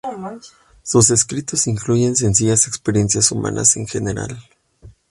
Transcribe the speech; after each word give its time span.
Sus 0.81 1.11
escritos 1.11 1.67
incluyen 1.67 2.15
sencillas 2.15 2.65
experiencias 2.67 3.31
humanas 3.31 3.77
en 3.77 3.85
general. 3.85 4.35